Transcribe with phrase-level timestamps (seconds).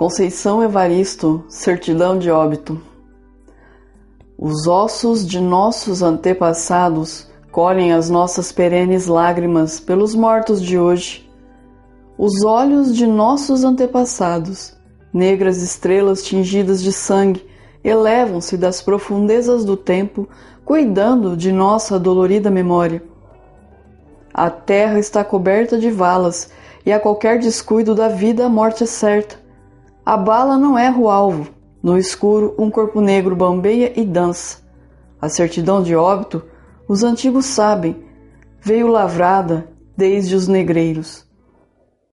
[0.00, 2.80] Conceição Evaristo, certidão de óbito.
[4.38, 11.30] Os ossos de nossos antepassados colhem as nossas perenes lágrimas pelos mortos de hoje.
[12.16, 14.74] Os olhos de nossos antepassados,
[15.12, 17.46] negras estrelas tingidas de sangue,
[17.84, 20.26] elevam-se das profundezas do tempo,
[20.64, 23.02] cuidando de nossa dolorida memória.
[24.32, 26.50] A terra está coberta de valas,
[26.86, 29.49] e a qualquer descuido da vida a morte é certa.
[30.10, 31.52] A bala não erra o alvo.
[31.80, 34.58] No escuro, um corpo negro bambeia e dança.
[35.22, 36.42] A certidão de óbito,
[36.88, 37.94] os antigos sabem,
[38.60, 41.24] veio lavrada desde os negreiros.